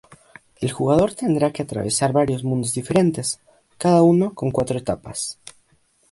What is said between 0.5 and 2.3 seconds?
El jugador tendrá que atravesar